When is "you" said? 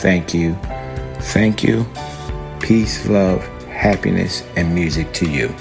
0.32-0.54, 1.62-1.86, 5.30-5.54